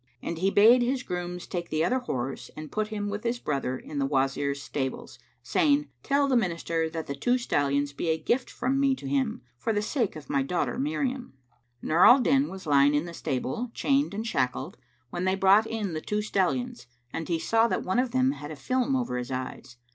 And 0.23 0.39
he 0.39 0.49
bade 0.49 0.81
his 0.81 1.03
grooms 1.03 1.45
take 1.45 1.69
the 1.69 1.85
other 1.85 1.99
horse 1.99 2.49
and 2.57 2.71
put 2.71 2.87
him 2.87 3.07
with 3.07 3.23
his 3.23 3.37
brother 3.37 3.77
in 3.77 3.99
the 3.99 4.05
Wazir's 4.07 4.59
stables, 4.59 5.19
saying, 5.43 5.89
"Tell 6.01 6.27
the 6.27 6.35
Minister 6.35 6.89
that 6.89 7.05
the 7.05 7.13
two 7.13 7.37
stallions 7.37 7.93
be 7.93 8.09
a 8.09 8.17
gift 8.17 8.49
from 8.49 8.79
me 8.79 8.95
to 8.95 9.05
him, 9.07 9.43
for 9.59 9.71
the 9.71 9.81
sake 9.83 10.15
of 10.15 10.27
my 10.27 10.41
daughter 10.41 10.79
Miriam." 10.79 11.33
Nur 11.83 12.03
al 12.03 12.17
Din 12.19 12.47
was 12.49 12.65
lying 12.65 12.95
in 12.95 13.05
the 13.05 13.13
stable, 13.13 13.69
chained 13.75 14.15
and 14.15 14.25
shackled, 14.25 14.75
when 15.11 15.25
they 15.25 15.35
brought 15.35 15.67
in 15.67 15.93
the 15.93 16.01
two 16.01 16.23
stallions 16.23 16.87
and 17.13 17.27
he 17.29 17.37
saw 17.37 17.67
that 17.67 17.83
one 17.83 17.99
of 17.99 18.09
them 18.09 18.31
had 18.31 18.49
a 18.49 18.55
film 18.55 18.95
over 18.95 19.17
his 19.19 19.29
eyes. 19.29 19.77